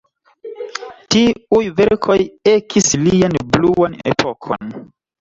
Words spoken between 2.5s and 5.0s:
ekis lian "bluan epokon".